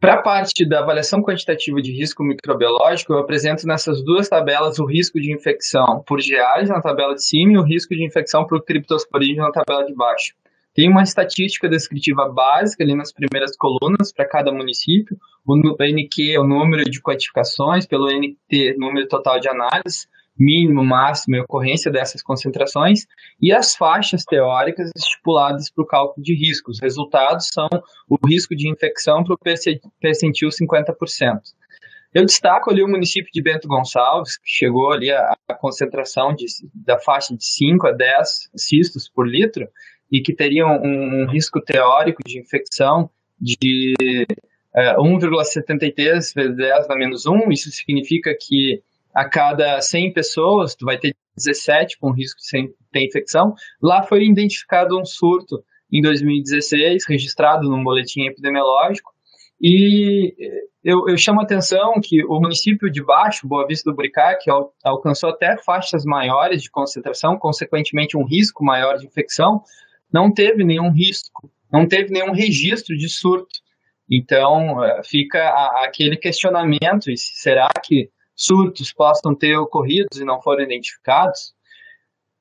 [0.00, 4.86] Para a parte da avaliação quantitativa de risco microbiológico, eu apresento nessas duas tabelas o
[4.86, 8.64] risco de infecção por geais na tabela de cima e o risco de infecção por
[8.64, 10.32] criptosporídeo na tabela de baixo.
[10.78, 16.38] Tem uma estatística descritiva básica ali nas primeiras colunas para cada município, o NQ é
[16.38, 20.06] o número de quantificações, pelo NT, número total de análise,
[20.38, 23.08] mínimo, máximo e ocorrência dessas concentrações,
[23.42, 26.70] e as faixas teóricas estipuladas para o cálculo de risco.
[26.70, 27.68] Os resultados são
[28.08, 29.38] o risco de infecção para o
[30.00, 31.40] percentil 50%.
[32.14, 36.46] Eu destaco ali o município de Bento Gonçalves, que chegou ali a, a concentração de,
[36.72, 39.68] da faixa de 5 a 10 cistos por litro,
[40.10, 43.94] e que teriam um, um risco teórico de infecção de
[44.74, 48.82] é, 1,73 vezes 10 na menos 1, isso significa que
[49.14, 53.54] a cada 100 pessoas, tu vai ter 17 com risco de ter infecção.
[53.82, 59.10] Lá foi identificado um surto em 2016, registrado num boletim epidemiológico,
[59.60, 60.34] e
[60.84, 64.72] eu, eu chamo a atenção que o município de Baixo, Boa Vista do Buricac, al,
[64.84, 69.62] alcançou até faixas maiores de concentração, consequentemente um risco maior de infecção,
[70.12, 73.60] não teve nenhum risco, não teve nenhum registro de surto.
[74.10, 75.48] Então, eh, fica
[75.82, 81.54] aquele questionamento: será que surtos possam ter ocorrido e não foram identificados?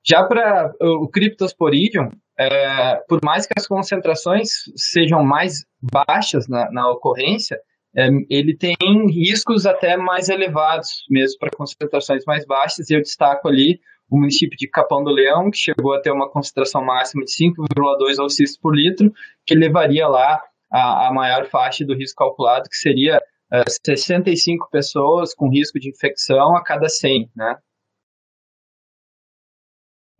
[0.04, 6.90] Já para o Cryptosporidium, é, por mais que as concentrações sejam mais baixas na, na
[6.90, 7.60] ocorrência,
[7.96, 8.76] é, ele tem
[9.10, 14.58] riscos até mais elevados, mesmo para concentrações mais baixas, e eu destaco ali o município
[14.58, 18.76] de Capão do Leão, que chegou a ter uma concentração máxima de 5,2 oxímetros por
[18.76, 19.12] litro,
[19.46, 20.42] que levaria lá
[20.72, 25.80] a, a, maior faixa do risco calculado, que seria uh, eh, 65 pessoas com risco
[25.80, 27.58] de infecção a cada 100, né?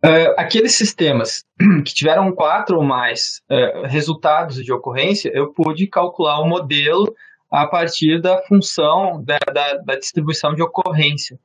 [0.04, 1.44] Uh, aqueles sistemas
[1.84, 7.12] que tiveram quatro ou mais uh, resultados de ocorrência, eu pude calcular o modelo
[7.50, 11.38] a partir da função da, da, da distribuição de ocorrência.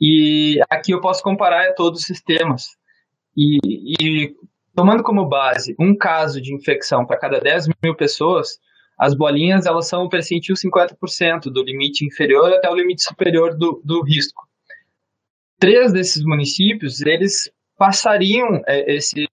[0.00, 2.64] E aqui eu posso comparar todos os sistemas.
[3.36, 3.58] E,
[4.00, 4.34] e
[4.74, 8.58] tomando como base um caso de infecção para cada 10 mil pessoas,
[8.98, 13.80] as bolinhas elas são o percentil 50% do limite inferior até o limite superior do,
[13.84, 14.46] do risco.
[15.58, 19.28] Três desses municípios, eles passariam é, esse,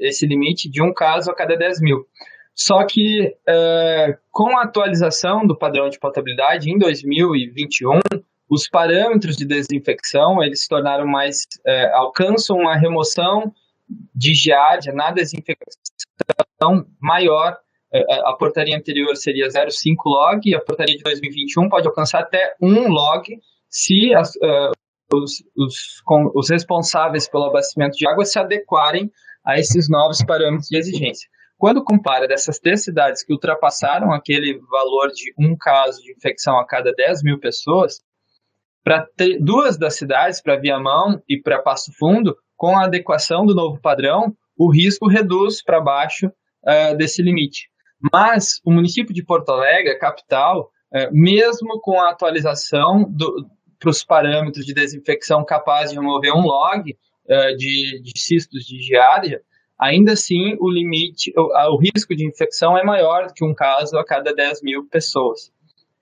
[0.00, 2.06] esse limite de um caso a cada 10 mil.
[2.54, 7.98] Só que é, com a atualização do padrão de potabilidade em 2021,
[8.48, 13.52] os parâmetros de desinfecção eles se tornaram mais é, alcançam a remoção
[14.14, 17.56] de giardia na desinfecção maior.
[17.92, 22.54] É, a portaria anterior seria 0,5 log e a portaria de 2021 pode alcançar até
[22.60, 23.24] 1 log
[23.68, 24.70] se as, uh,
[25.12, 29.10] os, os, com, os responsáveis pelo abastecimento de água se adequarem
[29.44, 31.28] a esses novos parâmetros de exigência.
[31.58, 36.66] Quando compara dessas três cidades que ultrapassaram aquele valor de um caso de infecção a
[36.66, 38.00] cada 10 mil pessoas,
[38.82, 39.08] para
[39.40, 44.36] duas das cidades, para Viamão e para Passo Fundo, com a adequação do novo padrão,
[44.56, 47.68] o risco reduz para baixo uh, desse limite.
[48.12, 53.10] Mas o município de Porto Alegre, capital, uh, mesmo com a atualização
[53.78, 58.80] para os parâmetros de desinfecção capaz de remover um log uh, de, de cistos de
[58.80, 59.40] giardia,
[59.78, 64.04] ainda assim o limite, o, o, risco de infecção é maior que um caso a
[64.04, 65.52] cada 10 mil pessoas,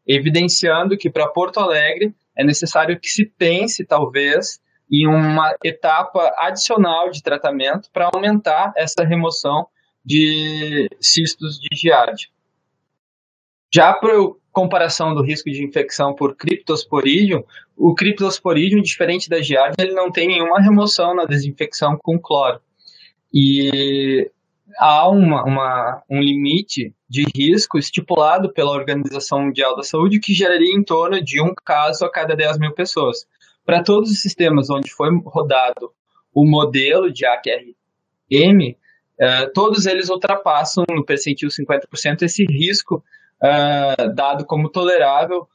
[0.07, 4.61] evidenciando que para Porto Alegre é necessário que se pense, talvez,
[4.91, 9.67] em uma etapa adicional de tratamento para aumentar essa remoção
[10.05, 12.29] de cistos de giardia.
[13.73, 14.13] Já para
[14.51, 17.43] comparação do risco de infecção por Cryptosporidium,
[17.75, 22.61] o Cryptosporidium, diferente da giardia, ele não tem nenhuma remoção na desinfecção com cloro.
[23.33, 24.31] E
[24.79, 30.75] há uma, uma, um limite de risco estipulado pela Organização Mundial da Saúde que geraria
[30.75, 33.27] em torno de um caso a cada 10 mil pessoas.
[33.65, 35.93] Para todos os sistemas onde foi rodado
[36.35, 43.05] o modelo de AQRM, uh, todos eles ultrapassam no percentil 50% esse risco
[43.43, 45.47] uh, dado como tolerável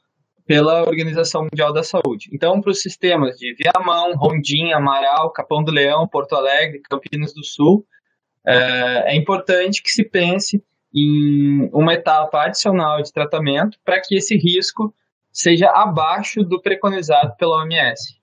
[0.48, 2.30] pela Organização Mundial da Saúde.
[2.32, 7.44] Então, para os sistemas de Viamão, Rondinha, Amaral, Capão do Leão, Porto Alegre, Campinas do
[7.44, 7.84] Sul,
[8.46, 14.38] é, é importante que se pense em uma etapa adicional de tratamento para que esse
[14.38, 14.94] risco
[15.30, 18.18] seja abaixo do preconizado pela OMS.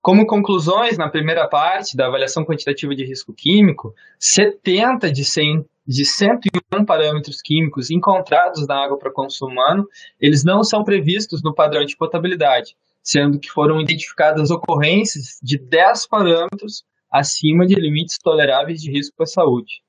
[0.00, 6.04] Como conclusões, na primeira parte da avaliação quantitativa de risco químico, 70 de 100 de
[6.04, 9.88] 101 parâmetros químicos encontrados na água para consumo humano,
[10.20, 16.06] eles não são previstos no padrão de potabilidade, sendo que foram identificadas ocorrências de 10
[16.08, 19.82] parâmetros acima de limites toleráveis de risco à saúde.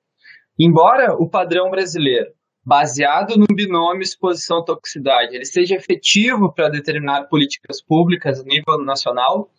[0.58, 2.32] Embora o padrão brasileiro,
[2.66, 9.50] baseado no binômio exposição-toxicidade, ele seja efetivo para determinar políticas públicas a nível nacional,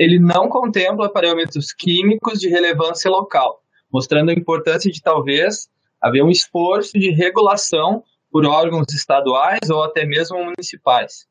[0.00, 3.60] ele não contempla parâmetros químicos de relevância local,
[3.92, 5.68] mostrando a importância de talvez
[6.00, 11.26] haver um esforço de regulação por órgãos estaduais ou até mesmo municipais.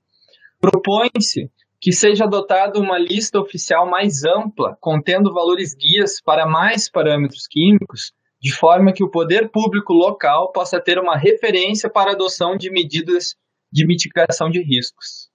[0.61, 1.49] Propõe-se
[1.81, 8.11] que seja adotada uma lista oficial mais ampla, contendo valores guias para mais parâmetros químicos,
[8.39, 12.69] de forma que o poder público local possa ter uma referência para a adoção de
[12.69, 13.35] medidas
[13.71, 15.28] de mitigação de riscos.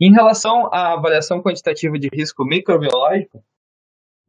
[0.00, 3.42] Em relação à avaliação quantitativa de risco microbiológico,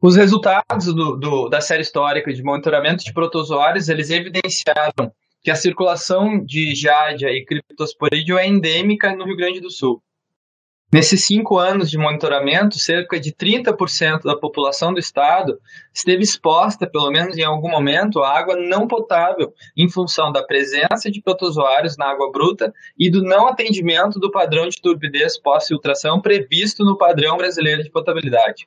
[0.02, 5.12] os resultados do, do, da série histórica de monitoramento de protozoários, eles evidenciaram
[5.42, 10.02] que a circulação de Giardia e Cryptosporidium é endêmica no Rio Grande do Sul.
[10.92, 15.60] Nesses cinco anos de monitoramento, cerca de 30% da população do estado
[15.94, 21.08] esteve exposta, pelo menos em algum momento, à água não potável, em função da presença
[21.08, 26.84] de protozoários na água bruta e do não atendimento do padrão de turbidez pós-filtração previsto
[26.84, 28.66] no padrão brasileiro de potabilidade.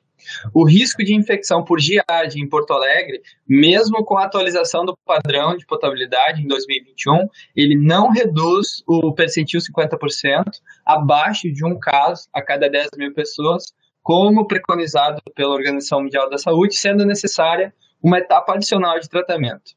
[0.54, 5.56] O risco de infecção por giardia em Porto Alegre, mesmo com a atualização do padrão
[5.56, 10.44] de potabilidade em 2021, ele não reduz o percentil 50%
[10.84, 13.64] abaixo de um caso a cada 10 mil pessoas,
[14.02, 19.72] como preconizado pela Organização Mundial da Saúde, sendo necessária uma etapa adicional de tratamento.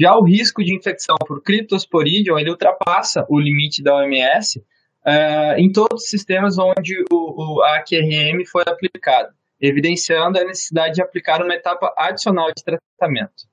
[0.00, 4.62] Já o risco de infecção por Cryptosporidium, ele ultrapassa o limite da OMS uh,
[5.04, 11.02] eh, em todos os sistemas onde o, o AQRM foi aplicado, evidenciando a necessidade de
[11.02, 13.48] aplicar uma etapa adicional de tratamento.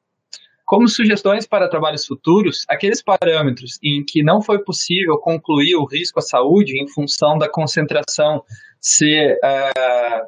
[0.66, 6.20] Como sugestões para trabalhos futuros, aqueles parâmetros em que não foi possível concluir o risco
[6.20, 8.44] à saúde em função da concentração
[8.82, 10.28] ser uh,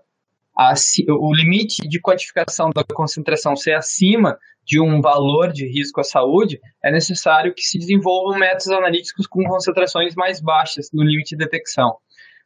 [0.55, 0.73] a,
[1.09, 6.59] o limite de quantificação da concentração ser acima de um valor de risco à saúde,
[6.83, 11.95] é necessário que se desenvolvam métodos analíticos com concentrações mais baixas no limite de detecção.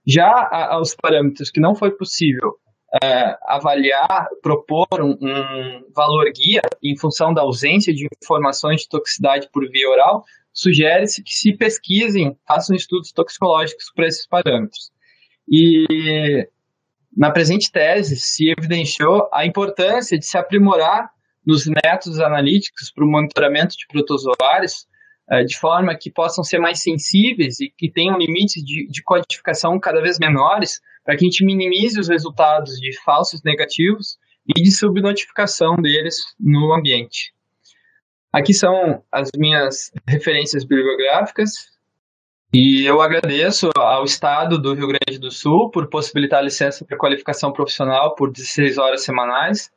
[0.05, 2.53] Já os parâmetros que não foi possível
[3.01, 9.49] é, avaliar, propor um, um, valor guia em função da ausência de informações de toxicidade
[9.51, 14.91] por via oral, sugere-se que se pesquisem, façam estudos toxicológicos para esses parâmetros.
[15.49, 16.47] E
[17.15, 21.09] na presente tese se evidenciou a importância de se aprimorar
[21.45, 24.85] nos métodos analíticos para o monitoramento de protozoários,
[25.45, 30.01] de forma que possam ser mais sensíveis e que tenham limites de, de quantificação cada
[30.01, 34.17] vez menores, para que a gente minimize os resultados de falsos negativos
[34.47, 37.33] e de subnotificação deles no ambiente.
[38.33, 41.71] Aqui são as minhas referências bibliográficas
[42.53, 46.97] e eu agradeço ao Estado do Rio Grande do Sul por possibilitar a licença para
[46.97, 49.71] qualificação profissional por 16 horas semanais,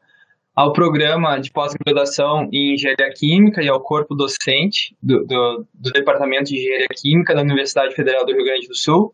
[0.54, 6.44] ao programa de pós-graduação em Engenharia Química e ao corpo docente do, do, do, Departamento
[6.44, 9.12] de Engenharia Química da Universidade Federal do Rio Grande do Sul.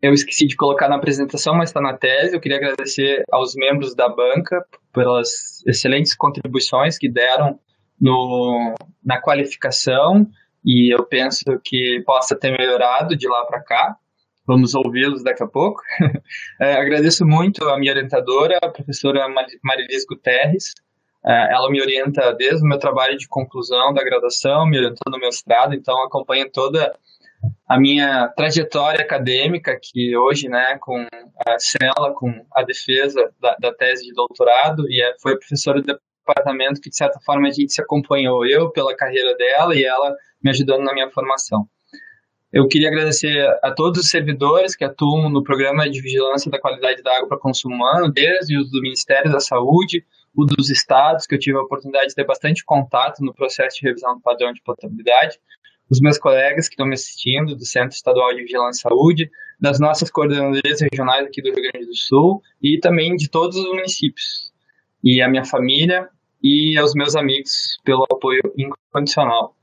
[0.00, 2.34] Eu esqueci de colocar na apresentação, mas está na tese.
[2.34, 4.64] Eu queria agradecer aos membros da banca
[4.94, 7.60] pelas excelentes contribuições que deram
[8.00, 8.74] no,
[9.04, 10.26] na qualificação
[10.64, 13.96] e eu penso que possa ter melhorado de lá para cá.
[14.50, 15.80] Vamos ouvi-los daqui a pouco.
[16.60, 19.28] é, agradeço muito a minha orientadora, a professora
[19.62, 20.74] Marilis Guterres.
[21.24, 25.20] É, ela me orienta desde o meu trabalho de conclusão da graduação, me orientou no
[25.20, 26.92] mestrado, então acompanha toda
[27.68, 31.06] a minha trajetória acadêmica, que hoje, né, com
[31.46, 35.96] a CELA, com a defesa da, da tese de doutorado, e é, foi professora do
[36.26, 40.12] departamento que, de certa forma, a gente se acompanhou, eu pela carreira dela e ela
[40.42, 41.68] me ajudando na minha formação.
[42.52, 47.00] Eu queria agradecer a todos os servidores que atuam no programa de vigilância da qualidade
[47.00, 51.34] da água para consumo humano, desde os do Ministério da Saúde, o dos estados, que
[51.36, 54.60] eu tive a oportunidade de ter bastante contato no processo de revisão do padrão de
[54.62, 55.38] potabilidade,
[55.88, 59.30] os meus colegas que estão me assistindo do Centro Estadual de Vigilância e Saúde,
[59.60, 63.66] das nossas coordenadorias regionais aqui do Rio Grande do Sul e também de todos os
[63.66, 64.52] municípios.
[65.04, 66.08] E a minha família
[66.42, 69.54] e aos meus amigos pelo apoio incondicional.